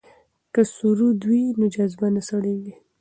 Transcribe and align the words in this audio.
که 0.53 0.61
سرود 0.75 1.19
وي 1.29 1.41
نو 1.59 1.65
جذبه 1.75 2.07
نه 2.15 2.21
سړیږي. 2.29 2.73